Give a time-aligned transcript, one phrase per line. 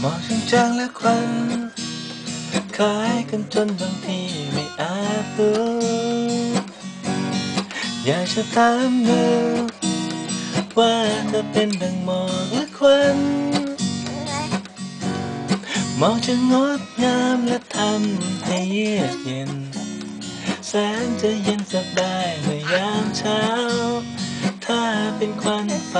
[0.00, 0.18] หมอก
[0.52, 1.30] จางและควัน
[2.76, 4.20] คล้ายกันจนบางที
[4.52, 5.58] ไม่อาจรู้
[8.04, 9.24] อยากจะตามดู
[10.78, 10.94] ว่า
[11.28, 13.18] เธอเป็นดังหมอกและควัน
[15.98, 19.50] หมอกจะงดงามและทำให้เยือกเย็น
[20.68, 20.72] แส
[21.04, 23.42] นจะเย็นสบายเมื่อยามเช้า
[25.18, 25.94] เป็นควันไฟ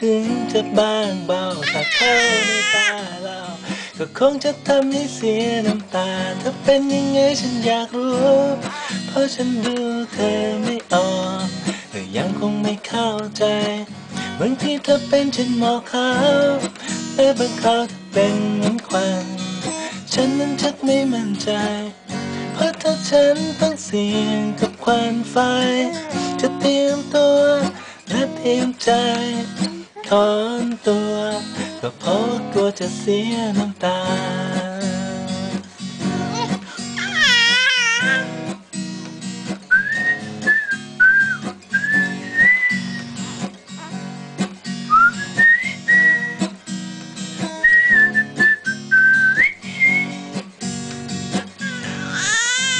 [0.00, 2.14] ถึงจะบางเบาถ้าเข้า
[2.46, 2.88] ในตา
[3.24, 3.40] เรา
[3.98, 6.10] ก็คงจะทำให้เสียน้ำตา
[6.42, 8.40] ถ้าเป็นยังไงฉันอยากรู้
[9.06, 9.76] เพราะฉันดู
[10.12, 11.10] เธอไม่ออ
[11.44, 11.46] ก
[11.90, 13.44] แต่ยังคงไม่เข้าใจ
[14.38, 16.10] บางทีเธอเป็นเช่นหมอกขา
[16.46, 16.50] ว
[17.14, 19.24] แต่บางคราวเธอเป็นเหมือนควัน
[20.12, 21.50] ฉันนั้นชักไม่มั่นใจ
[22.54, 25.36] เพราะถ้าฉันต้องเสี่ยงกับควันไฟ
[26.40, 27.31] จะเตรียมตัว
[28.44, 28.90] เตรียมใจ
[30.08, 30.28] ถอ
[30.62, 31.14] นตัว
[31.80, 34.00] ก็เพราะว่ากลัวจะเสียน้ำตา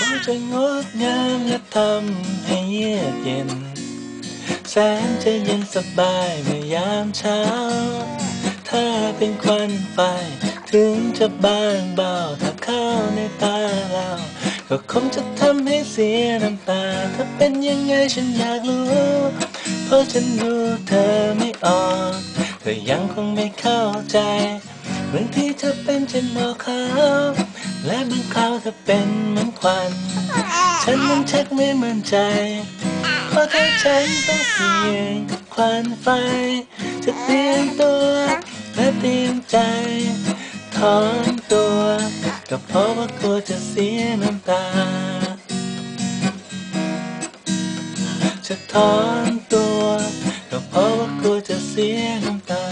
[0.01, 3.49] มันจะงดงามและทำให้เยือกเย็น
[4.71, 7.41] แสนจะเย็นสบายเมื่อยามเช้า
[8.69, 8.85] ถ้า
[9.17, 9.99] เป็นควันไฟ
[10.71, 13.59] ถึงจะบางเบาถ้าเข้าในตา
[13.93, 14.11] เรา
[14.69, 19.13] ก็คงจะทำให้เสียน้ำตา ถ้าเป็นยังไงฉันอยากรู้
[19.85, 20.55] เพราะฉันดู
[20.89, 21.07] เธอ
[21.39, 22.15] ไม่ออก
[22.61, 23.81] เธอยังคงไม่เข้า
[24.13, 24.19] ใจ
[25.13, 26.83] บางทีเธอเป็นเช่นหมอกขา
[27.25, 27.29] ว
[27.87, 29.91] และบางคราวเธอเป็นเหมือนควัน
[30.83, 32.17] ฉันมันชักไม่มั่นใจ
[33.31, 35.19] เพราะถ้าฉันต้องเสี่ยง
[35.55, 36.09] ควันไฟ
[37.05, 38.05] จะเตรียมตัว
[38.75, 39.59] และเตรียมใจ
[40.77, 40.99] ถอ
[41.29, 41.81] นตัว
[42.51, 44.65] ก็เพราะว่ากลัวจะเสียน้ำตา
[48.47, 48.95] จะถอ
[49.29, 49.81] นตัว
[50.51, 52.67] ก็เพราะว่ากลัวจะเสียน้ำตา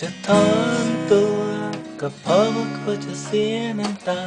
[0.00, 0.46] จะถอ
[0.84, 1.38] นตัว
[2.00, 4.22] ก็เพราะว่ากลัวจะเสียน้ำตา